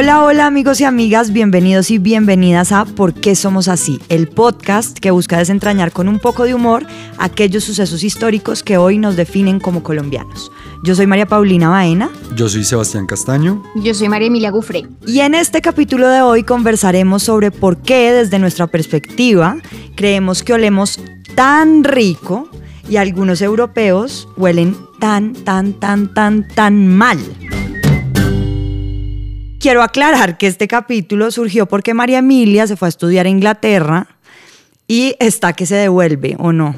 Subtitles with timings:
[0.00, 3.98] Hola, hola amigos y amigas, bienvenidos y bienvenidas a ¿Por qué somos así?
[4.08, 6.86] El podcast que busca desentrañar con un poco de humor
[7.18, 10.52] aquellos sucesos históricos que hoy nos definen como colombianos.
[10.84, 12.10] Yo soy María Paulina Baena.
[12.36, 13.60] Yo soy Sebastián Castaño.
[13.74, 14.86] Yo soy María Emilia Gufre.
[15.04, 19.56] Y en este capítulo de hoy conversaremos sobre por qué desde nuestra perspectiva
[19.96, 21.00] creemos que olemos
[21.34, 22.48] tan rico
[22.88, 27.18] y algunos europeos huelen tan, tan, tan, tan, tan mal.
[29.60, 34.06] Quiero aclarar que este capítulo surgió porque María Emilia se fue a estudiar a Inglaterra
[34.86, 36.76] y está que se devuelve, ¿o no?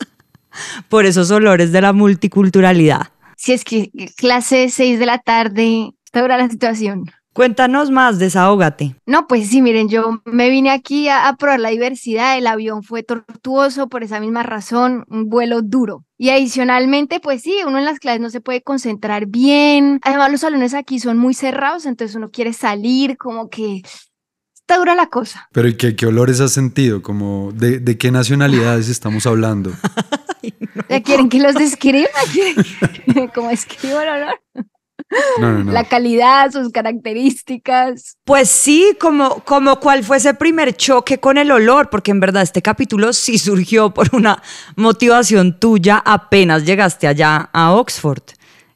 [0.90, 3.08] Por esos olores de la multiculturalidad.
[3.38, 7.10] Si es que clase 6 de la tarde, está dura la situación.
[7.38, 8.96] Cuéntanos más, desahógate.
[9.06, 13.04] No, pues sí, miren, yo me vine aquí a, probar la diversidad, el avión fue
[13.04, 16.04] tortuoso por esa misma razón, un vuelo duro.
[16.16, 20.00] Y adicionalmente, pues sí, uno en las clases no se puede concentrar bien.
[20.02, 23.82] Además, los salones aquí son muy cerrados, entonces uno quiere salir, como que
[24.56, 25.48] está dura la cosa.
[25.52, 27.02] Pero ¿y qué, qué olores has sentido?
[27.02, 29.70] Como, ¿de, de qué nacionalidades estamos hablando?
[31.04, 32.08] ¿Quieren que los describa?
[33.32, 34.40] ¿Cómo escribo el olor?
[35.66, 38.16] La calidad, sus características.
[38.24, 42.42] Pues sí, como, como cuál fue ese primer choque con el olor, porque en verdad
[42.42, 44.42] este capítulo sí surgió por una
[44.76, 48.22] motivación tuya apenas llegaste allá a Oxford.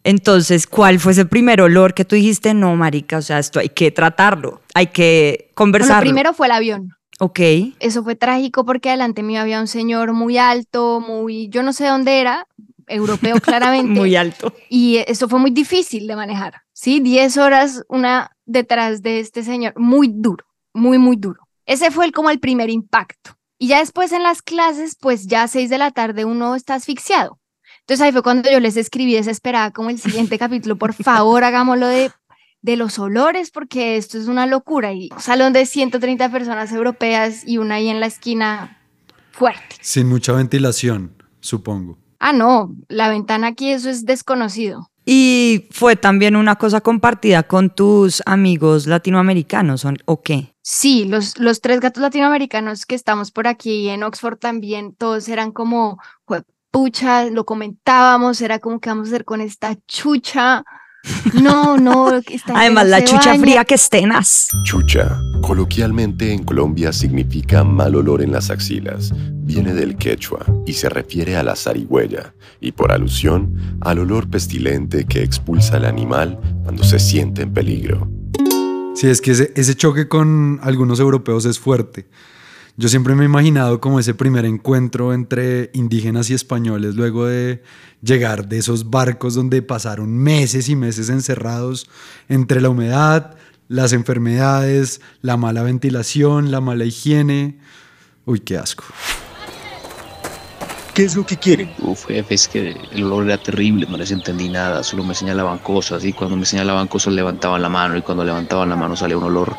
[0.05, 3.69] Entonces, ¿cuál fue ese primer olor que tú dijiste, no, marica, o sea, esto hay
[3.69, 6.00] que tratarlo, hay que conversarlo?
[6.00, 6.96] Lo primero fue el avión.
[7.20, 7.39] Ok.
[7.78, 11.86] Eso fue trágico porque adelante mío había un señor muy alto, muy, yo no sé
[11.86, 12.48] dónde era,
[12.93, 13.98] europeo claramente.
[13.98, 14.55] muy alto.
[14.69, 17.01] Y eso fue muy difícil de manejar, ¿sí?
[17.01, 21.48] Diez horas una detrás de este señor, muy duro, muy, muy duro.
[21.67, 23.37] Ese fue el, como el primer impacto.
[23.59, 26.75] Y ya después en las clases, pues ya a seis de la tarde uno está
[26.75, 27.39] asfixiado.
[27.81, 31.87] Entonces ahí fue cuando yo les escribí desesperada como el siguiente capítulo, por favor hagámoslo
[31.87, 32.11] de,
[32.61, 34.93] de los olores porque esto es una locura.
[34.93, 38.79] Y un salón de 130 personas europeas y una ahí en la esquina
[39.31, 39.77] fuerte.
[39.81, 42.02] Sin mucha ventilación, supongo.
[42.24, 44.92] Ah, no, la ventana aquí, eso es desconocido.
[45.05, 50.55] Y fue también una cosa compartida con tus amigos latinoamericanos, ¿o qué?
[50.62, 55.50] Sí, los, los tres gatos latinoamericanos que estamos por aquí en Oxford también, todos eran
[55.50, 55.98] como,
[56.70, 60.62] pucha, lo comentábamos, era como que vamos a hacer con esta chucha.
[61.35, 62.20] No, no.
[62.55, 64.48] Además, la chucha fría que estenas.
[64.64, 69.13] Chucha, coloquialmente en Colombia significa mal olor en las axilas.
[69.45, 75.05] Viene del quechua y se refiere a la zarigüeya y por alusión al olor pestilente
[75.05, 78.08] que expulsa el animal cuando se siente en peligro.
[78.95, 82.07] Sí, es que ese, ese choque con algunos europeos es fuerte.
[82.78, 87.62] Yo siempre me he imaginado como ese primer encuentro entre indígenas y españoles luego de
[88.00, 91.86] llegar de esos barcos donde pasaron meses y meses encerrados
[92.30, 93.34] entre la humedad,
[93.68, 97.58] las enfermedades, la mala ventilación, la mala higiene.
[98.24, 98.84] Uy, qué asco.
[100.94, 101.70] ¿Qué es lo que quieren?
[101.78, 105.58] Uf, jefe, es que el olor era terrible, no les entendí nada, solo me señalaban
[105.58, 109.18] cosas y cuando me señalaban cosas levantaban la mano y cuando levantaban la mano salía
[109.18, 109.56] un olor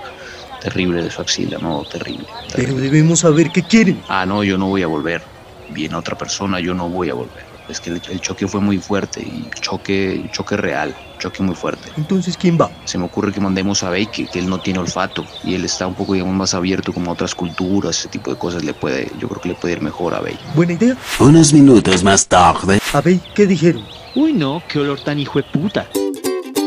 [0.63, 2.25] terrible de su axila, no, terrible,
[2.56, 4.01] Pero debemos saber qué quieren.
[4.07, 5.22] Ah, no, yo no voy a volver.
[5.69, 7.44] Viene otra persona, yo no voy a volver.
[7.68, 11.90] Es que el, choque fue muy fuerte y choque, choque real, choque muy fuerte.
[11.97, 12.69] Entonces, ¿quién va?
[12.85, 15.88] Se me ocurre que mandemos a Bake, que él no tiene olfato y él está
[15.88, 19.09] un poco digamos, más abierto como a otras culturas, ese tipo de cosas le puede,
[19.19, 20.40] yo creo que le puede ir mejor a Bake.
[20.56, 20.97] Buena idea.
[21.19, 22.80] Unos minutos más tarde.
[22.91, 23.85] A Bake, ¿qué dijeron?
[24.16, 25.88] Uy, no, qué olor tan hijo de puta.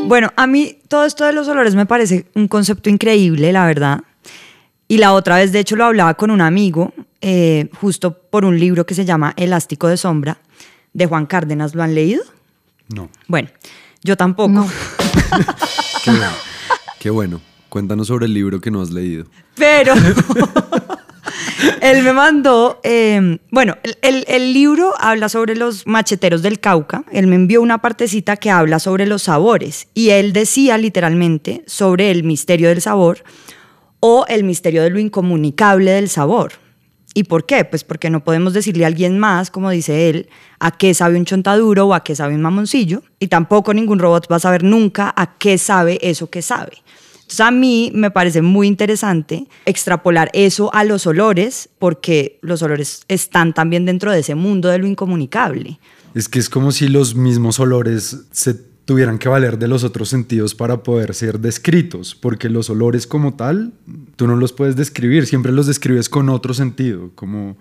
[0.07, 4.03] Bueno, a mí todo esto de los olores me parece un concepto increíble, la verdad.
[4.89, 8.59] Y la otra vez, de hecho, lo hablaba con un amigo, eh, justo por un
[8.59, 10.39] libro que se llama Elástico de Sombra,
[10.93, 11.75] de Juan Cárdenas.
[11.75, 12.23] ¿Lo han leído?
[12.95, 13.11] No.
[13.27, 13.49] Bueno,
[14.05, 14.69] yo tampoco.
[16.05, 16.31] Qué bueno.
[17.01, 17.41] Qué bueno.
[17.69, 19.27] Cuéntanos sobre el libro que no has leído.
[19.57, 19.93] Pero
[21.81, 27.05] él me mandó, em, bueno, el, el, libro habla sobre los macheteros del Cauca.
[27.13, 32.11] Él me envió una partecita que habla sobre los sabores y él decía literalmente sobre
[32.11, 33.25] el misterio del sabor
[34.01, 36.53] o el misterio de lo incomunicable del sabor.
[37.17, 37.65] ¿Y por qué?
[37.65, 41.25] Pues porque no podemos decirle a alguien más, como dice él, a qué sabe un
[41.25, 43.03] chontaduro o a qué sabe un mamoncillo.
[43.19, 46.83] Y tampoco ningún robot va a saber nunca a qué sabe eso que sabe.
[47.27, 53.03] Entonces a mí me parece muy interesante extrapolar eso a los olores, porque los olores
[53.09, 55.81] están también dentro de ese mundo de lo incomunicable.
[56.15, 60.09] Es que es como si los mismos olores se tuvieran que valer de los otros
[60.09, 63.73] sentidos para poder ser descritos, porque los olores como tal,
[64.15, 67.57] tú no los puedes describir, siempre los describes con otro sentido, como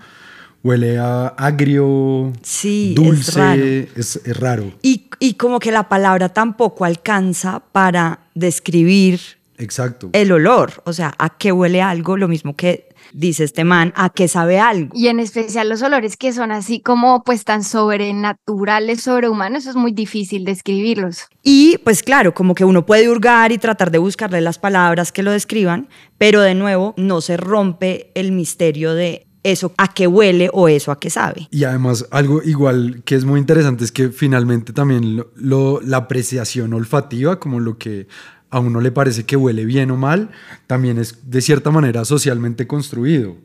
[0.61, 4.73] huele a agrio, sí, dulce, es raro.
[4.83, 9.19] Y, y como que la palabra tampoco alcanza para describir
[9.57, 10.09] Exacto.
[10.13, 14.09] el olor, o sea, a qué huele algo, lo mismo que dice este man, a
[14.09, 14.89] qué sabe algo.
[14.93, 19.75] Y en especial los olores que son así como pues tan sobrenaturales, sobrehumanos, eso es
[19.75, 21.27] muy difícil describirlos.
[21.43, 25.23] Y pues claro, como que uno puede hurgar y tratar de buscarle las palabras que
[25.23, 25.87] lo describan,
[26.17, 30.91] pero de nuevo no se rompe el misterio de eso a qué huele o eso
[30.91, 31.47] a qué sabe.
[31.51, 35.97] Y además, algo igual que es muy interesante es que finalmente también lo- lo- la
[35.97, 38.07] apreciación olfativa, como lo que
[38.55, 40.29] a uno le parece que huele bien o mal,
[40.65, 43.35] también es de cierta manera socialmente construido.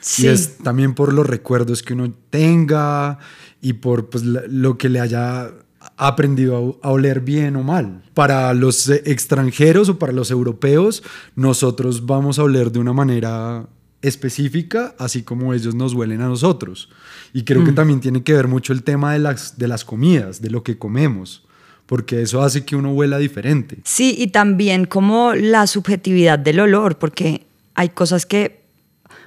[0.00, 0.24] Sí.
[0.24, 3.20] Y es también por los recuerdos que uno tenga
[3.62, 5.52] y por pues, lo que le haya
[5.96, 8.02] aprendido a, oler bien o mal.
[8.12, 11.04] Para los eh, extranjeros o para los europeos,
[11.36, 13.68] nosotros vamos a oler de una manera
[14.02, 16.88] específica, así como ellos nos huelen a nosotros.
[17.32, 20.42] Y creo que también tiene que ver mucho el tema de las, de las comidas,
[20.42, 21.45] de lo que comemos,
[21.86, 23.78] porque eso hace que uno huela diferente.
[23.84, 28.60] Sí, y también como la subjetividad del olor, porque hay cosas que,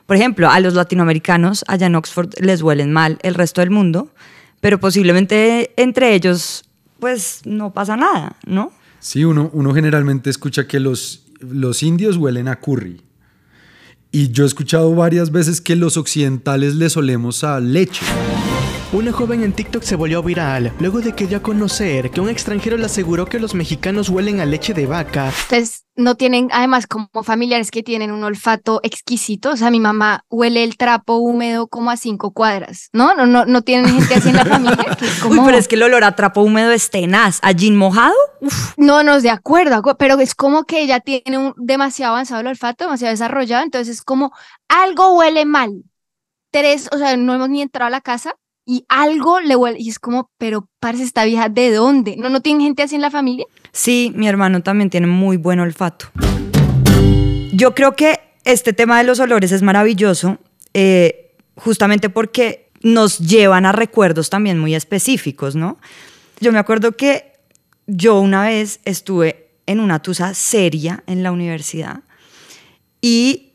[0.06, 4.10] por ejemplo, a los latinoamericanos allá en Oxford les huelen mal el resto del mundo,
[4.60, 6.66] pero posiblemente entre ellos
[7.00, 8.74] pues no pasa nada, ¿no?
[9.00, 13.02] Sí, uno, uno generalmente escucha que los, los indios huelen a curry.
[14.12, 18.06] Y yo he escuchado varias veces que los occidentales les olemos a leche.
[18.92, 22.30] Una joven en TikTok se volvió viral luego de que dio a conocer que un
[22.30, 25.28] extranjero le aseguró que los mexicanos huelen a leche de vaca.
[25.44, 29.52] Entonces, no tienen, además, como familiares que tienen un olfato exquisito.
[29.52, 32.90] O sea, mi mamá huele el trapo húmedo como a cinco cuadras.
[32.92, 34.96] No, no, no, no tienen gente así en la familia.
[34.98, 37.38] Que es Uy, pero es que el olor a trapo húmedo es tenaz.
[37.44, 38.16] ¿A gin mojado?
[38.42, 42.42] Uf, No, no, de acuerdo, acu- pero es como que ella tiene un demasiado avanzado
[42.42, 43.64] el olfato, demasiado desarrollado.
[43.64, 44.32] Entonces, es como
[44.68, 45.84] algo huele mal.
[46.52, 48.34] Tres, o sea, no hemos ni entrado a la casa
[48.70, 49.80] y algo le huele.
[49.80, 52.16] Y es como, pero parece esta vieja, ¿de dónde?
[52.18, 53.48] ¿No, no tienen gente así en la familia?
[53.72, 56.06] Sí, mi hermano también tiene muy buen olfato.
[57.52, 60.38] Yo creo que este tema de los olores es maravilloso,
[60.76, 65.80] eh, justamente porque nos llevan a recuerdos también muy específicos, ¿no?
[66.40, 67.34] Yo me acuerdo que
[67.88, 72.02] yo una vez estuve en una tusa seria en la universidad
[73.02, 73.49] y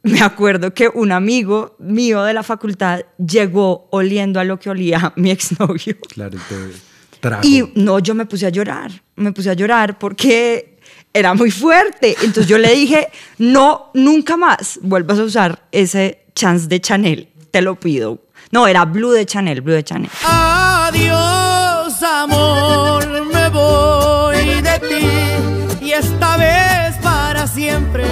[0.02, 5.12] me acuerdo que un amigo mío de la facultad llegó oliendo a lo que olía
[5.16, 5.96] mi exnovio.
[6.08, 7.46] Claro, te trajo.
[7.46, 10.78] Y no, yo me puse a llorar, me puse a llorar porque
[11.12, 12.16] era muy fuerte.
[12.22, 13.08] Entonces yo le dije,
[13.38, 18.22] no, nunca más vuelvas a usar ese chance de Chanel, te lo pido.
[18.52, 20.10] No, era Blue de Chanel, Blue de Chanel.
[20.24, 28.04] Adiós, amor, me voy de ti y esta vez para siempre.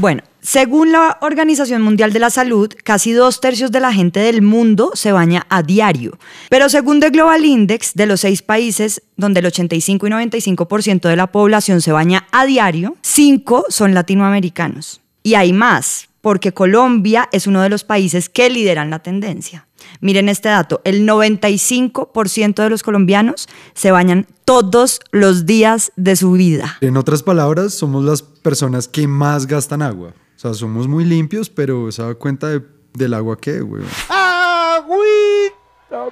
[0.00, 4.42] Bueno, según la Organización Mundial de la Salud, casi dos tercios de la gente del
[4.42, 6.16] mundo se baña a diario.
[6.50, 11.16] Pero según The Global Index, de los seis países donde el 85 y 95% de
[11.16, 15.00] la población se baña a diario, cinco son latinoamericanos.
[15.24, 19.66] Y hay más, porque Colombia es uno de los países que lideran la tendencia.
[20.00, 26.32] Miren este dato, el 95% de los colombianos se bañan todos los días de su
[26.32, 26.76] vida.
[26.80, 30.14] En otras palabras, somos las personas que más gastan agua.
[30.36, 32.62] O sea, somos muy limpios, pero se da cuenta de-
[32.94, 33.82] del agua que, güey.
[34.08, 35.57] ¡Agüita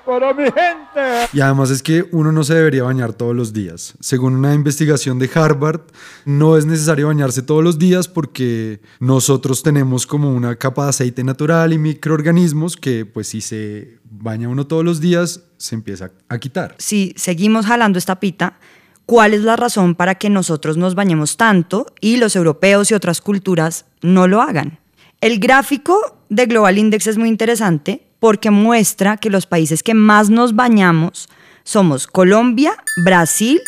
[0.05, 1.29] para mi gente!
[1.33, 3.95] Y además es que uno no se debería bañar todos los días.
[4.01, 5.83] Según una investigación de Harvard,
[6.25, 11.25] no es necesario bañarse todos los días porque nosotros tenemos como una capa de aceite
[11.25, 16.39] natural y microorganismos que pues si se baña uno todos los días se empieza a
[16.39, 16.75] quitar.
[16.79, 18.59] si seguimos jalando esta pita,
[19.05, 23.21] ¿cuál es la razón para que nosotros nos bañemos tanto y los europeos y otras
[23.21, 24.79] culturas no lo hagan?
[25.21, 30.31] El gráfico de Global Index es muy interesante porque muestra que los países que más
[30.31, 31.29] nos bañamos
[31.65, 33.61] somos Colombia, Brasil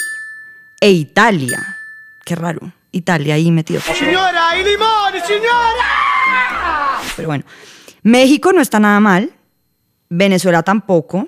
[0.80, 1.76] e Italia.
[2.24, 3.80] Qué raro, Italia ahí metido.
[3.80, 7.00] ¡Señora, y limón, señora!
[7.16, 7.44] Pero bueno,
[8.02, 9.32] México no está nada mal,
[10.08, 11.26] Venezuela tampoco,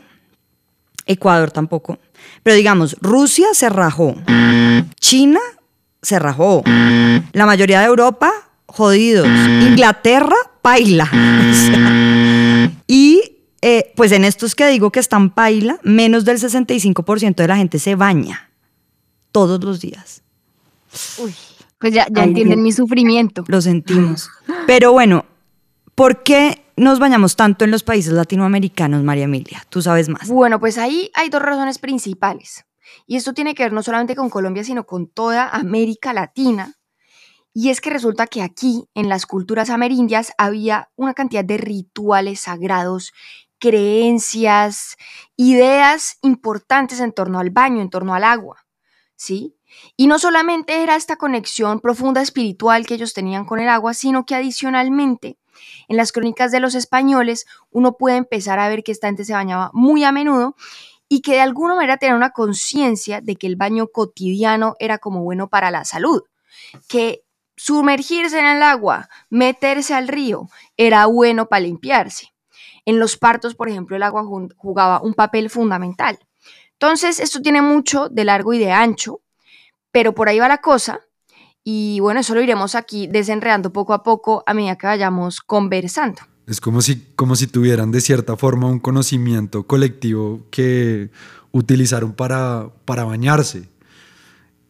[1.07, 1.99] Ecuador tampoco,
[2.43, 4.15] pero digamos, Rusia se rajó,
[5.01, 5.41] China
[6.01, 6.63] se rajó,
[7.33, 8.31] la mayoría de Europa,
[8.67, 11.11] jodidos, Inglaterra, paila.
[12.87, 17.57] Y eh, pues en estos que digo que están paila, menos del 65% de la
[17.57, 18.51] gente se baña
[19.33, 20.23] todos los días.
[21.19, 21.35] Uy,
[21.79, 23.45] pues ya, ya Ay, entienden mi sufrimiento.
[23.49, 24.31] Lo sentimos.
[24.67, 25.25] Pero bueno,
[25.95, 29.65] ¿por qué nos bañamos tanto en los países latinoamericanos, María Emilia?
[29.69, 30.29] Tú sabes más.
[30.29, 32.65] Bueno, pues ahí hay dos razones principales.
[33.07, 36.75] Y esto tiene que ver no solamente con Colombia, sino con toda América Latina.
[37.53, 42.41] Y es que resulta que aquí, en las culturas amerindias, había una cantidad de rituales
[42.41, 43.13] sagrados,
[43.59, 44.97] creencias,
[45.37, 48.65] ideas importantes en torno al baño, en torno al agua.
[49.21, 49.55] ¿sí?
[49.99, 54.25] Y no solamente era esta conexión profunda espiritual que ellos tenían con el agua, sino
[54.25, 55.39] que adicionalmente
[55.89, 59.35] en las crónicas de los españoles uno puede empezar a ver que esta gente se
[59.35, 60.57] bañaba muy a menudo
[61.07, 65.23] y que de alguna manera tenía una conciencia de que el baño cotidiano era como
[65.23, 66.23] bueno para la salud,
[66.89, 67.23] que
[67.63, 70.49] sumergirse en el agua, meterse al río,
[70.79, 72.33] era bueno para limpiarse.
[72.87, 74.25] En los partos, por ejemplo, el agua
[74.57, 76.19] jugaba un papel fundamental.
[76.73, 79.21] Entonces, esto tiene mucho de largo y de ancho,
[79.93, 81.01] pero por ahí va la cosa.
[81.63, 86.23] Y bueno, eso lo iremos aquí desenredando poco a poco a medida que vayamos conversando.
[86.47, 91.11] Es como si, como si tuvieran de cierta forma un conocimiento colectivo que
[91.53, 93.69] utilizaron para, para bañarse.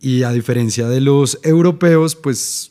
[0.00, 2.70] Y a diferencia de los europeos, pues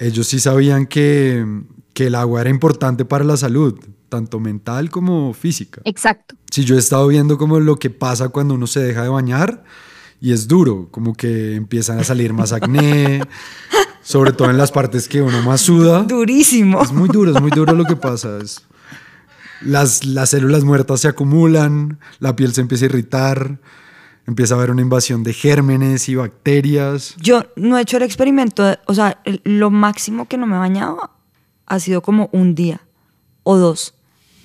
[0.00, 1.44] ellos sí sabían que,
[1.92, 3.78] que el agua era importante para la salud,
[4.08, 5.82] tanto mental como física.
[5.84, 6.34] Exacto.
[6.50, 9.62] Si yo he estado viendo como lo que pasa cuando uno se deja de bañar
[10.20, 13.22] y es duro, como que empiezan a salir más acné,
[14.02, 16.02] sobre todo en las partes que uno más suda.
[16.02, 16.82] Durísimo.
[16.82, 18.38] Es muy duro, es muy duro lo que pasa.
[18.38, 18.62] Es,
[19.60, 23.60] las, las células muertas se acumulan, la piel se empieza a irritar,
[24.30, 27.14] empieza a haber una invasión de gérmenes y bacterias.
[27.20, 30.56] Yo no he hecho el experimento, de- o sea, el- lo máximo que no me
[30.56, 31.10] he bañado
[31.66, 32.80] ha sido como un día
[33.42, 33.94] o dos.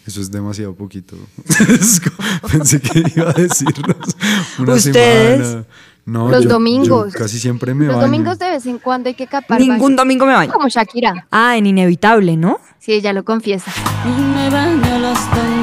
[0.07, 1.15] Eso es demasiado poquito.
[2.51, 4.15] Pensé que iba a decirnos
[4.59, 5.47] una ¿Ustedes?
[5.47, 5.65] semana.
[6.05, 7.13] No, Los yo- domingos.
[7.13, 8.05] yo casi siempre me Los baño.
[8.07, 9.59] domingos de vez en cuando hay que capar.
[9.59, 9.95] Ningún baño.
[9.95, 10.51] domingo me baño.
[10.53, 11.27] Como Shakira.
[11.31, 12.59] Ah, en inevitable, ¿no?
[12.77, 13.71] Sí, ella lo confiesa.
[14.35, 15.54] Me baño los domingos.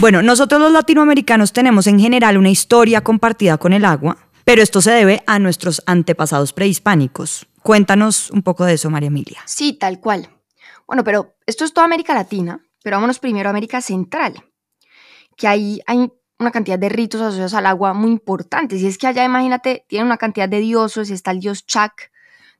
[0.00, 4.80] Bueno, nosotros los latinoamericanos tenemos en general una historia compartida con el agua, pero esto
[4.80, 7.46] se debe a nuestros antepasados prehispánicos.
[7.62, 9.42] Cuéntanos un poco de eso, María Emilia.
[9.44, 10.30] Sí, tal cual.
[10.86, 14.42] Bueno, pero esto es toda América Latina, pero vámonos primero a América Central,
[15.36, 18.80] que ahí hay una cantidad de ritos asociados al agua muy importantes.
[18.80, 22.10] Y es que allá, imagínate, tienen una cantidad de dioses, está el dios Chac,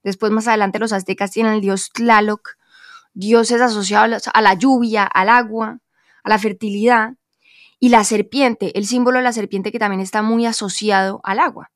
[0.04, 2.58] después más adelante los aztecas tienen el dios Tlaloc,
[3.14, 5.78] dioses asociados a la lluvia, al agua,
[6.22, 7.14] a la fertilidad,
[7.80, 11.72] y la serpiente, el símbolo de la serpiente que también está muy asociado al agua.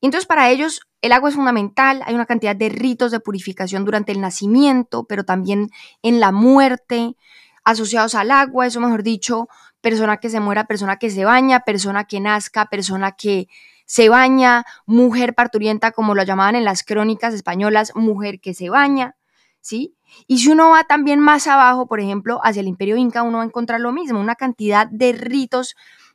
[0.00, 3.84] Y entonces para ellos el agua es fundamental, hay una cantidad de ritos de purificación
[3.84, 5.70] durante el nacimiento, pero también
[6.02, 7.16] en la muerte,
[7.64, 9.48] asociados al agua, eso mejor dicho,
[9.80, 13.48] persona que se muera, persona que se baña, persona que nazca, persona que
[13.86, 19.16] se baña, mujer parturienta, como lo llamaban en las crónicas españolas, mujer que se baña,
[19.60, 19.96] ¿sí?
[20.26, 23.44] Y si uno va también más abajo, por ejemplo, hacia el imperio inca, uno va
[23.44, 25.74] a encontrar lo mismo, una cantidad de ritos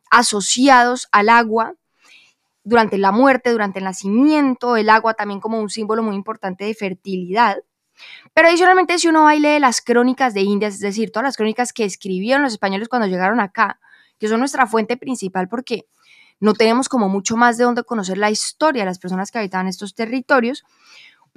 [0.09, 1.75] asociados al agua,
[2.67, 6.73] durante la muerte, durante el nacimiento, el agua también como un símbolo muy importante de
[6.73, 7.59] fertilidad.
[8.33, 11.37] Pero adicionalmente, si uno va y lee las crónicas de Indias, es decir, todas las
[11.37, 13.79] crónicas que escribieron los españoles cuando llegaron acá,
[14.19, 15.87] que son nuestra fuente principal porque
[16.41, 19.67] no tenemos como mucho más de dónde conocer la historia de las personas que habitaban
[19.67, 20.65] estos territorios,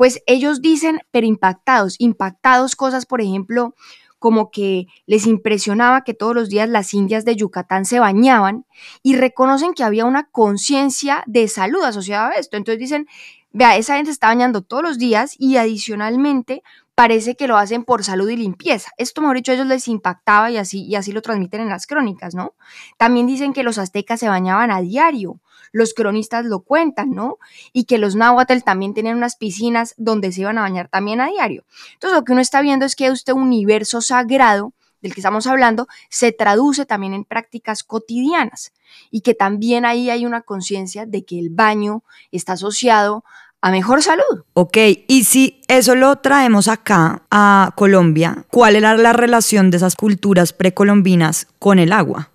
[0.00, 3.74] pues ellos dicen, pero impactados, impactados cosas, por ejemplo,
[4.18, 8.64] como que les impresionaba que todos los días las indias de Yucatán se bañaban
[9.02, 12.56] y reconocen que había una conciencia de salud asociada a esto.
[12.56, 13.08] Entonces dicen,
[13.52, 16.62] vea, esa gente se está bañando todos los días y adicionalmente
[16.94, 18.92] parece que lo hacen por salud y limpieza.
[18.96, 21.86] Esto, mejor dicho, a ellos les impactaba y así, y así lo transmiten en las
[21.86, 22.54] crónicas, ¿no?
[22.96, 25.40] También dicen que los aztecas se bañaban a diario,
[25.72, 27.38] los cronistas lo cuentan, ¿no?
[27.72, 31.28] Y que los náhuatl también tenían unas piscinas donde se iban a bañar también a
[31.28, 31.64] diario.
[31.94, 35.88] Entonces, lo que uno está viendo es que este universo sagrado del que estamos hablando
[36.08, 38.72] se traduce también en prácticas cotidianas
[39.10, 43.24] y que también ahí hay una conciencia de que el baño está asociado
[43.62, 44.44] a mejor salud.
[44.54, 49.96] Ok, y si eso lo traemos acá a Colombia, ¿cuál era la relación de esas
[49.96, 52.30] culturas precolombinas con el agua?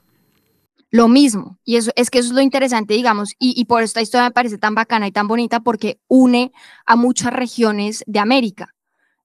[0.98, 4.02] Lo mismo, y eso es que eso es lo interesante, digamos, y, y por esta
[4.02, 6.52] historia me parece tan bacana y tan bonita porque une
[6.86, 8.66] a muchas regiones de América.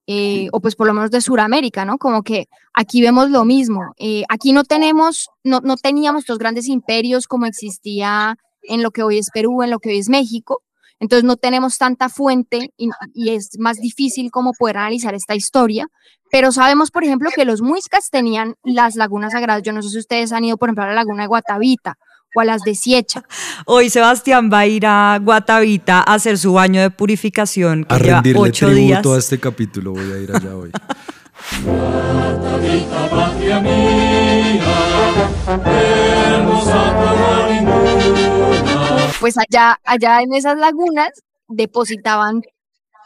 [0.06, 1.96] eh, o pues por lo menos de Sudamérica, ¿no?
[1.98, 3.80] Como que aquí vemos lo mismo.
[3.98, 9.02] eh, aquí no tenemos, no, no teníamos los grandes imperios como existía en lo que
[9.04, 10.62] hoy es Perú, en lo que hoy es México.
[11.00, 15.88] Entonces no tenemos tanta fuente y, y es más difícil como poder analizar esta historia.
[16.30, 19.62] Pero sabemos, por ejemplo, que los muiscas tenían las lagunas sagradas.
[19.64, 21.96] Yo no sé si ustedes han ido, por ejemplo, a la laguna de Guatavita
[22.36, 23.24] o a las de Siecha.
[23.66, 27.98] Hoy Sebastián va a ir a Guatavita a hacer su baño de purificación que A
[27.98, 29.00] lleva rendirle ocho días.
[29.00, 29.92] tributo a este capítulo.
[29.92, 30.70] Voy a ir allá hoy.
[33.10, 34.62] patria mía,
[35.64, 38.69] hermosa como ninguna.
[39.20, 41.10] Pues allá, allá en esas lagunas
[41.46, 42.40] depositaban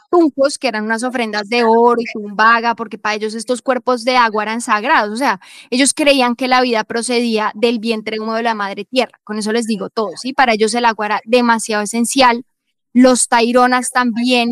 [0.09, 4.15] tuncos, que eran unas ofrendas de oro y tumbaga, porque para ellos estos cuerpos de
[4.15, 5.11] agua eran sagrados.
[5.11, 9.19] O sea, ellos creían que la vida procedía del vientre humo de la madre tierra.
[9.25, 10.31] Con eso les digo todo, ¿sí?
[10.31, 12.45] Para ellos el agua era demasiado esencial.
[12.93, 14.51] Los taironas también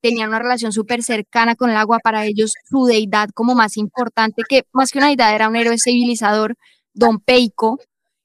[0.00, 1.98] tenían una relación súper cercana con el agua.
[1.98, 5.76] Para ellos, su deidad como más importante, que más que una deidad era un héroe
[5.78, 6.56] civilizador,
[6.94, 7.78] Don Peico,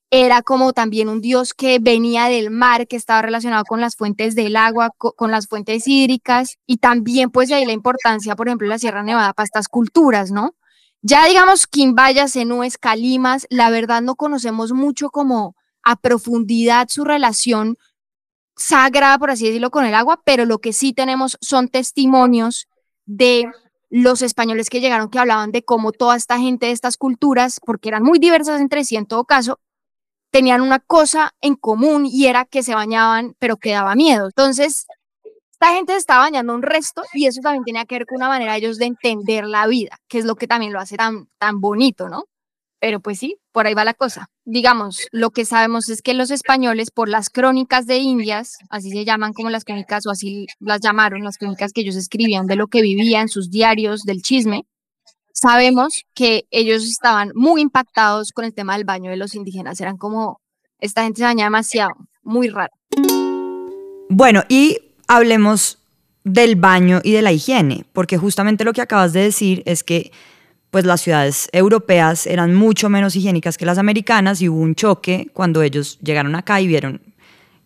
[0.10, 4.36] era como también un dios que venía del mar, que estaba relacionado con las fuentes
[4.36, 8.66] del agua, con las fuentes hídricas, y también pues de ahí la importancia, por ejemplo,
[8.66, 10.56] de la Sierra Nevada para estas culturas, ¿no?
[11.02, 17.78] Ya digamos, Quimbaya, Senúes, Calimas, la verdad no conocemos mucho como a profundidad su relación
[18.56, 22.68] sagrada, por así decirlo, con el agua, pero lo que sí tenemos son testimonios
[23.06, 23.46] de
[23.90, 27.90] los españoles que llegaron que hablaban de cómo toda esta gente de estas culturas, porque
[27.90, 29.60] eran muy diversas entre sí en todo caso,
[30.32, 34.28] tenían una cosa en común y era que se bañaban, pero que daba miedo.
[34.28, 34.86] Entonces,
[35.52, 38.28] esta gente se estaba bañando un resto y eso también tenía que ver con una
[38.28, 41.28] manera de ellos de entender la vida, que es lo que también lo hace tan,
[41.40, 42.26] tan bonito, ¿no?
[42.80, 44.30] Pero pues sí, por ahí va la cosa.
[44.46, 49.04] Digamos, lo que sabemos es que los españoles, por las crónicas de Indias, así se
[49.04, 52.68] llaman como las crónicas, o así las llamaron, las crónicas que ellos escribían de lo
[52.68, 54.68] que vivían, sus diarios, del chisme,
[55.40, 59.80] sabemos que ellos estaban muy impactados con el tema del baño de los indígenas.
[59.80, 60.42] Eran como,
[60.80, 61.92] esta gente se baña demasiado,
[62.24, 62.74] muy raro.
[64.10, 65.80] Bueno, y hablemos
[66.24, 70.12] del baño y de la higiene, porque justamente lo que acabas de decir es que
[70.72, 75.30] pues las ciudades europeas eran mucho menos higiénicas que las americanas y hubo un choque
[75.34, 77.02] cuando ellos llegaron acá y vieron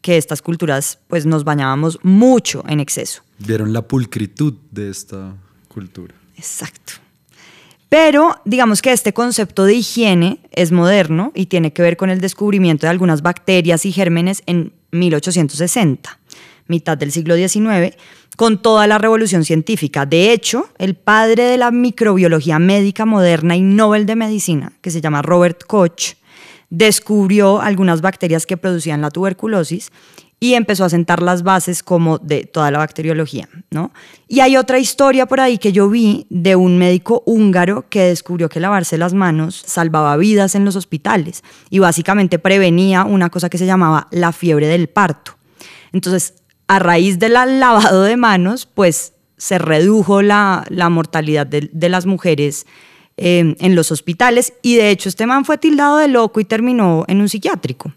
[0.01, 3.23] que estas culturas pues nos bañábamos mucho en exceso.
[3.39, 5.35] Vieron la pulcritud de esta
[5.67, 6.13] cultura.
[6.37, 6.93] Exacto.
[7.91, 12.21] Pero digamos que este concepto de higiene es moderno y tiene que ver con el
[12.21, 16.17] descubrimiento de algunas bacterias y gérmenes en 1860,
[16.67, 17.97] mitad del siglo XIX,
[18.37, 20.05] con toda la revolución científica.
[20.05, 25.01] De hecho, el padre de la microbiología médica moderna y Nobel de Medicina, que se
[25.01, 26.13] llama Robert Koch,
[26.69, 29.91] descubrió algunas bacterias que producían la tuberculosis
[30.43, 33.91] y empezó a sentar las bases como de toda la bacteriología, ¿no?
[34.27, 38.49] Y hay otra historia por ahí que yo vi de un médico húngaro que descubrió
[38.49, 43.59] que lavarse las manos salvaba vidas en los hospitales y básicamente prevenía una cosa que
[43.59, 45.37] se llamaba la fiebre del parto.
[45.93, 46.33] Entonces,
[46.67, 52.65] a raíz del lavado de manos, pues se redujo la, mortalidad de, las mujeres
[53.17, 57.05] eh, en los hospitales y de hecho este man fue tildado de loco y terminó
[57.07, 57.93] en un psiquiátrico.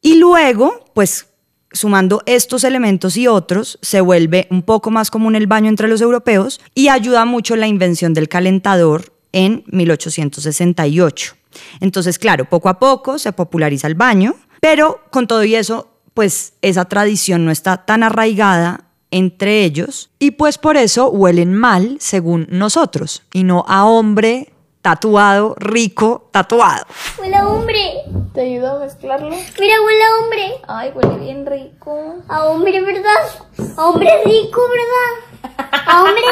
[0.00, 1.26] Y luego, pues
[1.72, 6.00] sumando estos elementos y otros, se vuelve un poco más común el baño entre los
[6.00, 11.34] europeos y ayuda mucho la invención del calentador en 1868.
[11.80, 16.54] Entonces, claro, poco a poco se populariza el baño, pero con todo y eso, pues
[16.62, 22.46] esa tradición no está tan arraigada entre ellos y pues por eso huelen mal según
[22.50, 26.86] nosotros y no a hombre tatuado, rico, tatuado.
[27.18, 28.02] Huele hombre.
[28.34, 29.30] ¿Te ayudo a mezclarlo?
[29.30, 30.52] Mira, huele a hombre.
[30.68, 32.16] Ay, huele bien rico.
[32.28, 33.76] A hombre, ¿verdad?
[33.76, 35.68] A hombre rico, ¿verdad?
[35.86, 36.22] A hombre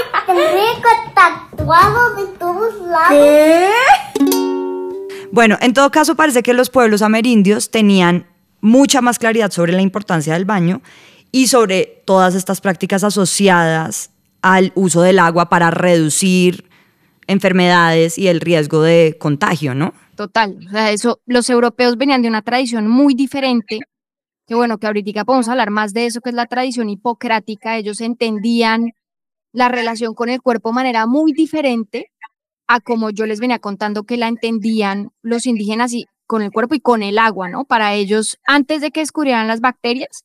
[0.53, 3.09] rico, tatuado de todos lados.
[3.11, 3.71] ¿Qué?
[5.31, 8.27] Bueno, en todo caso parece que los pueblos amerindios tenían
[8.61, 10.81] mucha más claridad sobre la importancia del baño
[11.31, 16.69] y sobre todas estas prácticas asociadas al uso del agua para reducir
[17.29, 19.95] enfermedades y el riesgo de contagio, ¿no?
[20.17, 23.79] Total, o sea, eso, los europeos venían de una tradición muy diferente,
[24.47, 28.01] que bueno, que ahorita podemos hablar más de eso, que es la tradición hipocrática, ellos
[28.01, 28.93] entendían
[29.53, 32.11] la relación con el cuerpo de manera muy diferente
[32.67, 36.75] a como yo les venía contando que la entendían los indígenas y con el cuerpo
[36.75, 37.65] y con el agua, ¿no?
[37.65, 40.25] Para ellos, antes de que descubrieran las bacterias,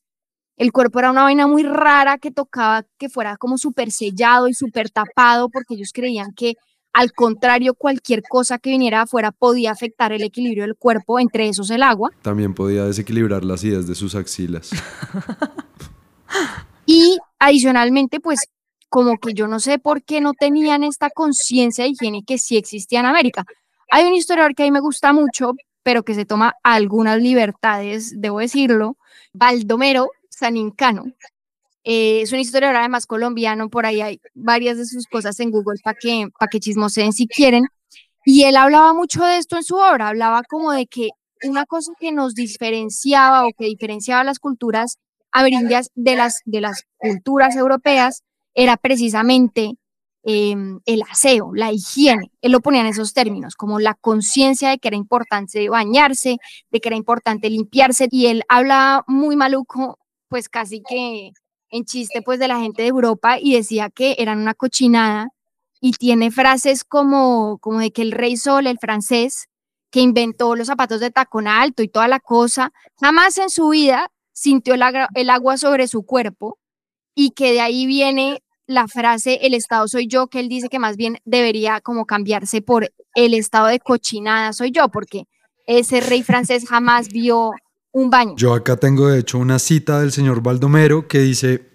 [0.57, 4.53] el cuerpo era una vaina muy rara que tocaba que fuera como súper sellado y
[4.53, 6.55] súper tapado porque ellos creían que
[6.93, 11.71] al contrario, cualquier cosa que viniera afuera podía afectar el equilibrio del cuerpo, entre esos
[11.71, 12.11] el agua.
[12.21, 14.69] También podía desequilibrar las ideas de sus axilas.
[16.85, 18.41] y adicionalmente, pues
[18.89, 22.57] como que yo no sé por qué no tenían esta conciencia de higiene que sí
[22.57, 23.43] existía en América.
[23.89, 28.21] Hay un historiador que a mí me gusta mucho, pero que se toma algunas libertades,
[28.21, 28.97] debo decirlo,
[29.33, 31.05] Baldomero Sanincano,
[31.83, 35.79] eh, es una historiador además colombiano, por ahí hay varias de sus cosas en Google
[35.83, 37.65] para que, para que chismoseen si quieren.
[38.25, 41.09] Y él hablaba mucho de esto en su obra, hablaba como de que
[41.43, 44.97] una cosa que nos diferenciaba o que diferenciaba las culturas
[45.31, 49.73] amerindias de las, de las culturas europeas era precisamente
[50.23, 52.31] em, el aseo, la higiene.
[52.41, 56.37] Él lo ponía en esos términos, como la conciencia de que era importante bañarse,
[56.71, 58.07] de que era importante limpiarse.
[58.09, 61.31] Y él hablaba muy maluco, pues casi que
[61.73, 65.29] en chiste pues de la gente de Europa y decía que eran una cochinada
[65.81, 69.47] y tiene frases como, como de que el rey Sol, el francés,
[69.91, 74.11] que inventó los zapatos de tacón alto y toda la cosa, jamás en su vida
[74.31, 76.57] sintió el, agra- el agua sobre su cuerpo
[77.15, 80.79] y que de ahí viene la frase el estado soy yo, que él dice que
[80.79, 85.25] más bien debería como cambiarse por el estado de cochinada soy yo, porque
[85.67, 87.51] ese rey francés jamás vio
[87.93, 88.33] un baño.
[88.35, 91.69] Yo acá tengo de hecho una cita del señor Baldomero que dice,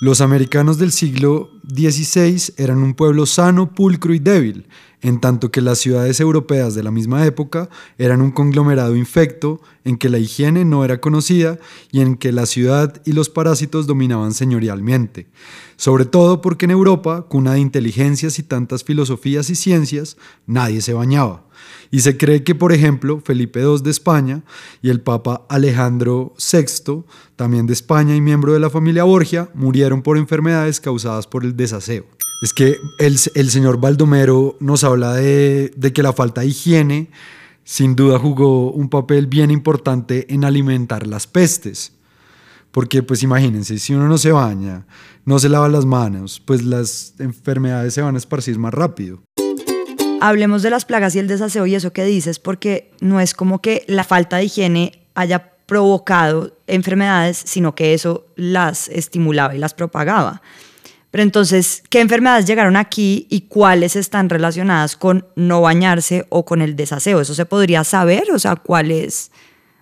[0.00, 4.68] los americanos del siglo XVI eran un pueblo sano, pulcro y débil,
[5.00, 9.96] en tanto que las ciudades europeas de la misma época eran un conglomerado infecto en
[9.96, 11.58] que la higiene no era conocida
[11.90, 15.26] y en que la ciudad y los parásitos dominaban señorialmente.
[15.76, 20.92] Sobre todo porque en Europa, cuna de inteligencias y tantas filosofías y ciencias, nadie se
[20.92, 21.45] bañaba.
[21.90, 24.42] Y se cree que, por ejemplo, Felipe II de España
[24.82, 27.04] y el Papa Alejandro VI,
[27.36, 31.56] también de España y miembro de la familia Borgia, murieron por enfermedades causadas por el
[31.56, 32.06] desaseo.
[32.42, 37.10] Es que el, señor Baldomero nos habla de, de que la falta de higiene
[37.64, 41.92] sin duda jugó un papel bien importante en alimentar las pestes.
[42.70, 44.86] Porque pues imagínense, si uno no se baña,
[45.24, 49.22] no se lava las manos, pues las enfermedades se van a esparcir más rápido.
[50.20, 53.60] Hablemos de las plagas y el desaseo y eso que dices, porque no es como
[53.60, 59.74] que la falta de higiene haya provocado enfermedades, sino que eso las estimulaba y las
[59.74, 60.42] propagaba.
[61.10, 66.62] Pero entonces, ¿qué enfermedades llegaron aquí y cuáles están relacionadas con no bañarse o con
[66.62, 67.20] el desaseo?
[67.20, 68.30] ¿Eso se podría saber?
[68.32, 69.30] O sea, ¿cuáles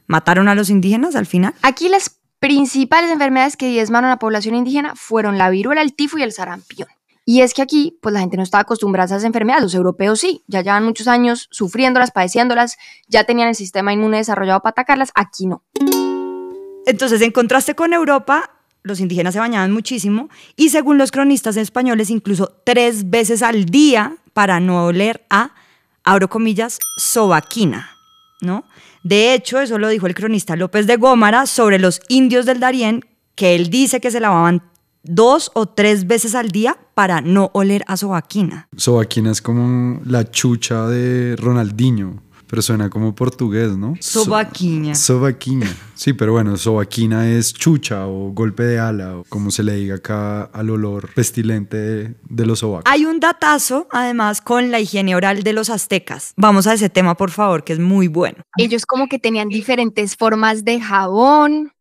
[0.07, 1.55] mataron a los indígenas al final?
[1.62, 6.18] Aquí las principales enfermedades que diezmaron a la población indígena fueron la viruela, el tifo
[6.18, 6.88] y el sarampión.
[7.25, 10.21] Y es que aquí, pues la gente no estaba acostumbrada a esas enfermedades, los europeos
[10.21, 12.77] sí, ya llevan muchos años sufriéndolas, padeciéndolas,
[13.09, 15.63] ya tenían el sistema inmune desarrollado para atacarlas, aquí no.
[16.87, 18.51] Entonces, en contraste con Europa,
[18.83, 24.17] los indígenas se bañaban muchísimo y según los cronistas españoles, incluso tres veces al día
[24.35, 25.55] para no oler a,
[26.05, 27.89] abro comillas, sobaquina,
[28.43, 28.65] ¿no?
[29.03, 33.07] De hecho, eso lo dijo el cronista López de Gómara sobre los indios del Darién,
[33.35, 34.63] que él dice que se lavaban
[35.05, 38.69] dos o tres veces al día para no oler a sobaquina.
[38.77, 43.95] Sobaquina es como la chucha de Ronaldinho, pero suena como portugués, ¿no?
[44.01, 44.95] Sobaquina.
[44.95, 45.67] So, sobaquina.
[45.95, 49.97] Sí, pero bueno, sobaquina es chucha o golpe de ala, o como se le diga
[49.97, 52.85] acá al olor pestilente de, de los sobacos.
[52.87, 56.33] Hay un datazo, además, con la higiene oral de los aztecas.
[56.37, 58.38] Vamos a ese tema, por favor, que es muy bueno.
[58.57, 61.73] Ellos como que tenían diferentes formas de jabón,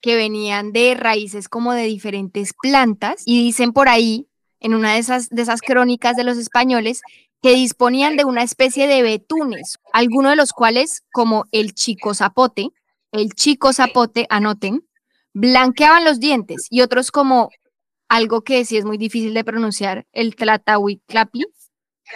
[0.00, 4.28] que venían de raíces como de diferentes plantas y dicen por ahí,
[4.60, 7.02] en una de esas, de esas crónicas de los españoles,
[7.42, 12.70] que disponían de una especie de betunes, algunos de los cuales, como el chico zapote,
[13.12, 14.84] el chico zapote, anoten,
[15.34, 17.50] blanqueaban los dientes y otros como
[18.08, 21.46] algo que sí es muy difícil de pronunciar, el tlatahuiclapli,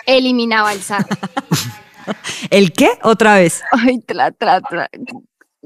[0.07, 1.09] eliminaba el sarro.
[2.51, 2.99] ¿El qué?
[3.03, 3.63] Otra vez.
[3.71, 4.89] Ay, tla, tla, tla.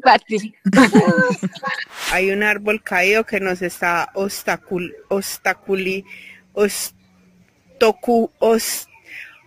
[2.13, 6.05] Hay un árbol caído que nos está obstacul, obstaculi,
[6.53, 8.89] ostocu, os,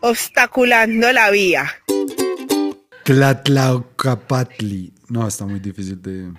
[0.02, 1.72] obstaculando la vía.
[3.04, 4.94] Tlatlaucapatli.
[5.10, 6.32] No, está muy difícil de...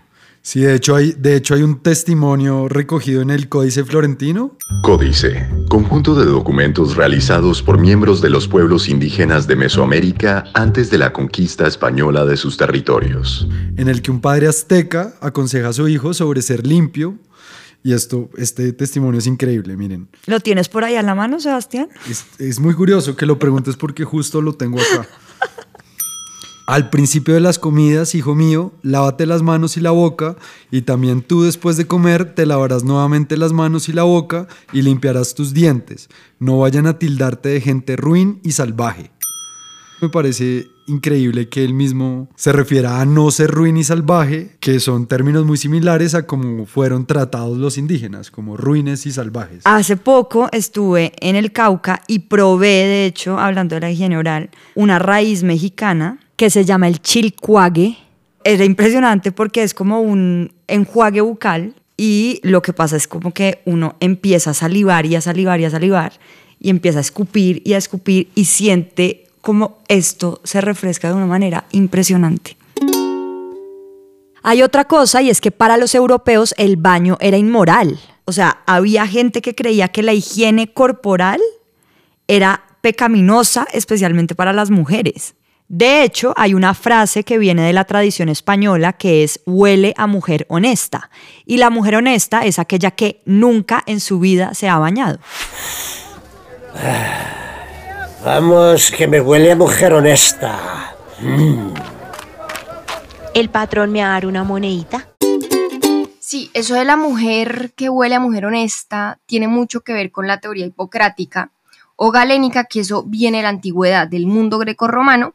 [0.42, 4.56] Sí, de hecho, hay, de hecho hay un testimonio recogido en el Códice Florentino.
[4.82, 10.96] Códice, conjunto de documentos realizados por miembros de los pueblos indígenas de Mesoamérica antes de
[10.96, 13.46] la conquista española de sus territorios.
[13.76, 17.18] En el que un padre azteca aconseja a su hijo sobre ser limpio.
[17.82, 20.08] Y esto, este testimonio es increíble, miren.
[20.26, 21.88] ¿Lo tienes por ahí a la mano, Sebastián?
[22.08, 25.06] Es, es muy curioso que lo preguntes porque justo lo tengo acá.
[26.70, 30.36] Al principio de las comidas, hijo mío, lávate las manos y la boca,
[30.70, 34.82] y también tú después de comer te lavarás nuevamente las manos y la boca y
[34.82, 36.08] limpiarás tus dientes.
[36.38, 39.10] No vayan a tildarte de gente ruin y salvaje.
[40.00, 44.78] Me parece increíble que él mismo se refiera a no ser ruin y salvaje, que
[44.78, 49.62] son términos muy similares a cómo fueron tratados los indígenas, como ruines y salvajes.
[49.64, 54.50] Hace poco estuve en el Cauca y probé, de hecho, hablando de la higiene oral,
[54.76, 57.98] una raíz mexicana que se llama el chilcuague.
[58.44, 63.60] Era impresionante porque es como un enjuague bucal y lo que pasa es como que
[63.66, 66.14] uno empieza a salivar y a salivar y a salivar
[66.58, 71.26] y empieza a escupir y a escupir y siente como esto se refresca de una
[71.26, 72.56] manera impresionante.
[74.42, 78.00] Hay otra cosa y es que para los europeos el baño era inmoral.
[78.24, 81.42] O sea, había gente que creía que la higiene corporal
[82.28, 85.34] era pecaminosa, especialmente para las mujeres.
[85.72, 90.08] De hecho, hay una frase que viene de la tradición española que es huele a
[90.08, 91.10] mujer honesta.
[91.46, 95.20] Y la mujer honesta es aquella que nunca en su vida se ha bañado.
[98.24, 100.96] Vamos, que me huele a mujer honesta.
[101.20, 101.72] Mm.
[103.32, 105.06] El patrón me va a dar una monedita.
[106.18, 110.26] Sí, eso de la mujer que huele a mujer honesta tiene mucho que ver con
[110.26, 111.52] la teoría hipocrática
[112.02, 115.34] o galénica, que eso viene de la antigüedad del mundo grecorromano,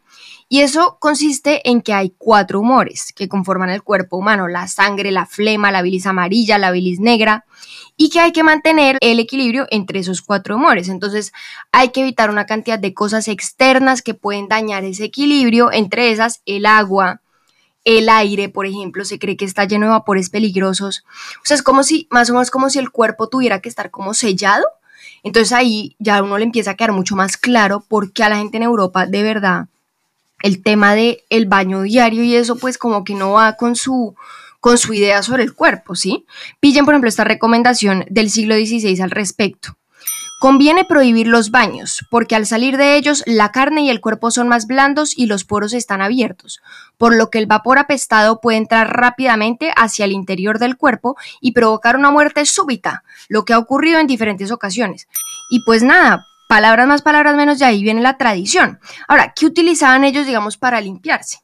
[0.49, 5.11] y eso consiste en que hay cuatro humores que conforman el cuerpo humano, la sangre,
[5.11, 7.45] la flema, la bilis amarilla, la bilis negra,
[7.97, 10.89] y que hay que mantener el equilibrio entre esos cuatro humores.
[10.89, 11.33] Entonces
[11.71, 16.41] hay que evitar una cantidad de cosas externas que pueden dañar ese equilibrio, entre esas
[16.47, 17.21] el agua,
[17.83, 21.03] el aire, por ejemplo, se cree que está lleno de vapores peligrosos.
[21.43, 23.91] O sea, es como si, más o menos como si el cuerpo tuviera que estar
[23.91, 24.65] como sellado.
[25.25, 28.37] Entonces ahí ya uno le empieza a quedar mucho más claro por qué a la
[28.37, 29.65] gente en Europa de verdad
[30.43, 34.15] el tema de el baño diario y eso pues como que no va con su
[34.59, 36.25] con su idea sobre el cuerpo, ¿sí?
[36.59, 39.77] Pillen, por ejemplo, esta recomendación del siglo XVI al respecto.
[40.39, 44.49] Conviene prohibir los baños, porque al salir de ellos la carne y el cuerpo son
[44.49, 46.61] más blandos y los poros están abiertos,
[46.97, 51.53] por lo que el vapor apestado puede entrar rápidamente hacia el interior del cuerpo y
[51.53, 55.07] provocar una muerte súbita, lo que ha ocurrido en diferentes ocasiones.
[55.49, 58.79] Y pues nada, palabras más, palabras menos, de ahí viene la tradición.
[59.07, 61.39] Ahora, ¿qué utilizaban ellos, digamos, para limpiarse?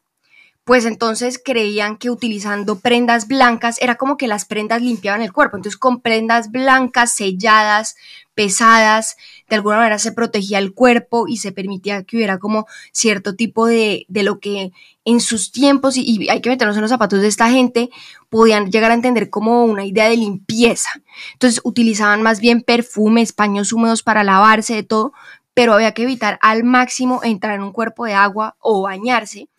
[0.63, 5.58] Pues entonces creían que utilizando prendas blancas era como que las prendas limpiaban el cuerpo.
[5.58, 7.95] Entonces con prendas blancas, selladas,
[8.41, 9.17] pesadas,
[9.49, 13.67] de alguna manera se protegía el cuerpo y se permitía que hubiera como cierto tipo
[13.67, 14.71] de, de lo que
[15.06, 17.91] en sus tiempos, y, y, hay que meternos en los zapatos de esta gente,
[18.30, 20.89] podían llegar a entender como una idea de limpieza.
[21.34, 25.13] Entonces utilizaban más bien perfumes, paños húmedos para lavarse de todo,
[25.54, 29.49] pero había que evitar al máximo entrar en un cuerpo de agua o bañarse.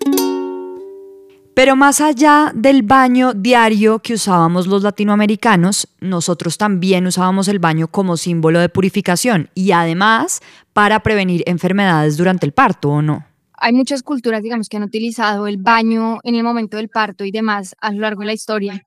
[1.55, 7.89] Pero más allá del baño diario que usábamos los latinoamericanos, nosotros también usábamos el baño
[7.89, 10.41] como símbolo de purificación y además
[10.73, 13.27] para prevenir enfermedades durante el parto, ¿o no?
[13.53, 17.31] Hay muchas culturas, digamos, que han utilizado el baño en el momento del parto y
[17.31, 18.87] demás a lo largo de la historia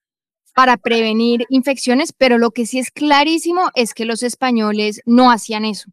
[0.56, 5.65] para prevenir infecciones, pero lo que sí es clarísimo es que los españoles no hacían
[5.65, 5.91] eso.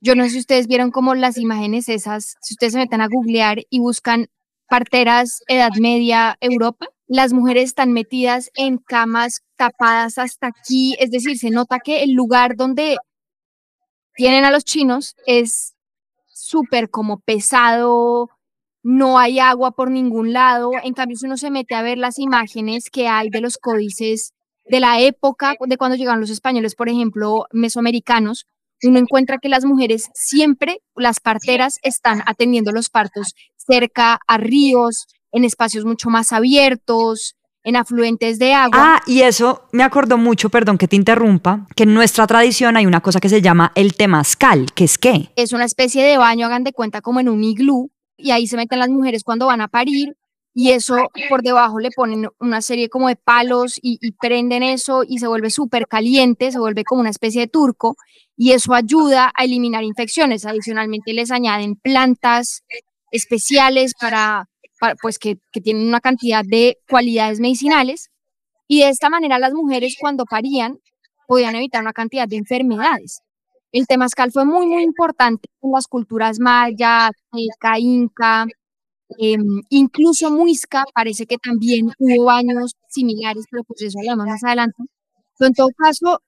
[0.00, 3.08] Yo no sé si ustedes vieron como las imágenes esas, si ustedes se meten a
[3.08, 4.28] googlear y buscan
[4.68, 11.38] parteras Edad Media Europa, las mujeres están metidas en camas tapadas hasta aquí, es decir,
[11.38, 12.96] se nota que el lugar donde
[14.14, 15.74] tienen a los chinos es
[16.26, 18.28] súper como pesado,
[18.82, 22.18] no hay agua por ningún lado, en cambio si uno se mete a ver las
[22.18, 24.32] imágenes que hay de los códices
[24.64, 28.46] de la época de cuando llegaron los españoles, por ejemplo, mesoamericanos,
[28.82, 35.06] uno encuentra que las mujeres siempre, las parteras, están atendiendo los partos cerca a ríos,
[35.32, 37.34] en espacios mucho más abiertos,
[37.66, 38.78] en afluentes de agua.
[38.78, 42.86] Ah, y eso me acordó mucho, perdón que te interrumpa, que en nuestra tradición hay
[42.86, 45.30] una cosa que se llama el temazcal, que es qué?
[45.34, 48.56] Es una especie de baño, hagan de cuenta, como en un iglú, y ahí se
[48.56, 50.16] meten las mujeres cuando van a parir,
[50.58, 50.96] y eso
[51.28, 55.26] por debajo le ponen una serie como de palos y, y prenden eso y se
[55.26, 57.96] vuelve súper caliente, se vuelve como una especie de turco,
[58.38, 60.46] y eso ayuda a eliminar infecciones.
[60.46, 62.62] Adicionalmente les añaden plantas
[63.10, 64.48] especiales para,
[65.02, 68.08] pues que, que tienen una cantidad de cualidades medicinales
[68.66, 70.78] y de esta manera las mujeres cuando parían
[71.28, 73.20] podían evitar una cantidad de enfermedades.
[73.72, 78.46] El temazcal fue muy, muy importante en las culturas maya, azteca, inca,
[79.18, 79.36] eh,
[79.70, 84.82] incluso muisca, parece que también hubo baños similares, pero pues eso hablamos más adelante.
[85.38, 86.22] Pero en todo caso,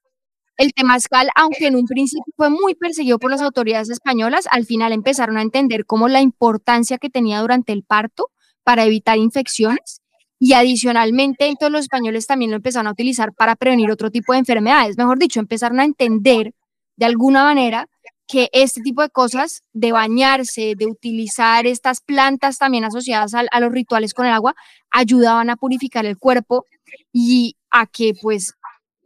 [0.59, 4.93] el temazcal, aunque en un principio fue muy perseguido por las autoridades españolas, al final
[4.93, 8.31] empezaron a entender como la importancia que tenía durante el parto
[8.65, 10.03] para evitar infecciones
[10.41, 14.41] y adicionalmente entonces los españoles también lo empezaron a utilizar para prevenir otro tipo de
[14.41, 14.99] enfermedades.
[14.99, 16.53] Mejor dicho, empezaron a entender
[16.97, 17.89] de alguna manera
[18.29, 23.61] que este tipo de cosas, de bañarse, de utilizar estas plantas también asociadas a, a
[23.61, 24.55] los rituales con el agua,
[24.91, 26.67] ayudaban a purificar el cuerpo
[27.13, 28.55] y a que pues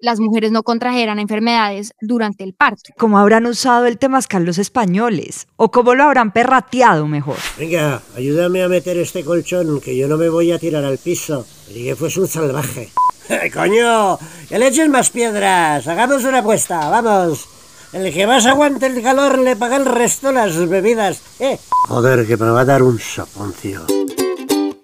[0.03, 2.91] las mujeres no contrajeran enfermedades durante el parto.
[2.99, 5.47] ¿Cómo habrán usado el temazcal los españoles?
[5.57, 7.37] ¿O cómo lo habrán perrateado mejor?
[7.57, 11.47] Venga, ayúdame a meter este colchón, que yo no me voy a tirar al piso.
[11.71, 12.91] Y que fuese un salvaje.
[13.55, 14.19] ¡Coño!
[14.49, 15.87] ¡Que le echen más piedras!
[15.87, 16.91] ¡Hagamos una apuesta!
[16.91, 17.52] ¡Vamos!
[17.93, 21.21] El que más aguante el calor le paga el resto las bebidas.
[21.39, 21.59] ¿Eh?
[21.89, 23.85] Joder, que me va a dar un soponcio.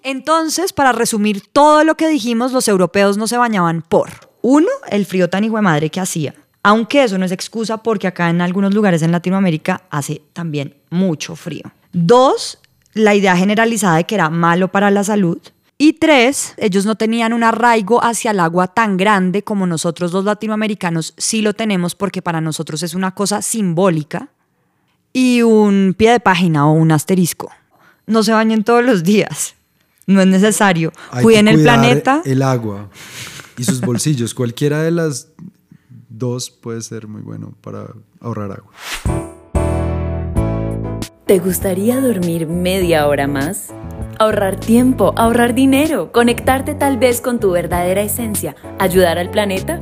[0.03, 5.07] Entonces, para resumir todo lo que dijimos, los europeos no se bañaban por uno, el
[5.07, 6.35] frío tan hijo de madre que hacía.
[6.61, 11.35] Aunque eso no es excusa porque acá en algunos lugares en Latinoamérica hace también mucho
[11.35, 11.63] frío.
[11.91, 12.59] Dos,
[12.93, 15.39] la idea generalizada de que era malo para la salud.
[15.81, 20.25] Y tres, ellos no tenían un arraigo hacia el agua tan grande como nosotros los
[20.25, 24.27] latinoamericanos sí lo tenemos porque para nosotros es una cosa simbólica.
[25.13, 27.49] Y un pie de página o un asterisco.
[28.05, 29.55] No se bañen todos los días.
[30.05, 30.91] No es necesario.
[31.11, 32.23] Hay Cuiden que el planeta.
[32.25, 32.89] El agua
[33.57, 34.33] y sus bolsillos.
[34.33, 35.29] Cualquiera de las
[36.09, 37.87] dos puede ser muy bueno para
[38.19, 38.73] ahorrar agua.
[41.25, 43.69] ¿Te gustaría dormir media hora más?
[44.21, 49.79] Ahorrar tiempo, ahorrar dinero, conectarte tal vez con tu verdadera esencia, ayudar al planeta.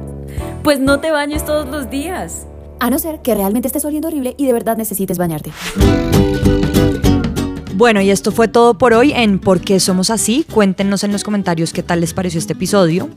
[0.63, 2.45] Pues no te bañes todos los días.
[2.79, 5.51] A no ser que realmente estés oliendo horrible y de verdad necesites bañarte.
[7.77, 10.47] Bueno, y esto fue todo por hoy en ¿Por qué somos así?
[10.51, 13.07] Cuéntenos en los comentarios qué tal les pareció este episodio.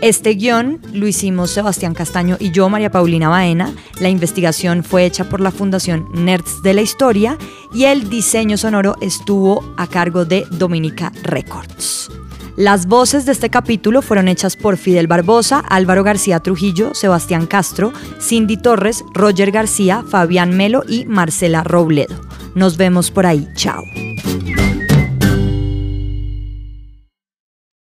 [0.00, 3.74] Este guion lo hicimos Sebastián Castaño y yo, María Paulina Baena.
[3.98, 7.36] La investigación fue hecha por la Fundación Nerds de la Historia
[7.74, 12.08] y el diseño sonoro estuvo a cargo de Dominica Records.
[12.56, 17.92] Las voces de este capítulo fueron hechas por Fidel Barbosa, Álvaro García Trujillo, Sebastián Castro,
[18.18, 22.18] Cindy Torres, Roger García, Fabián Melo y Marcela Robledo.
[22.54, 23.46] Nos vemos por ahí.
[23.56, 23.84] Chao.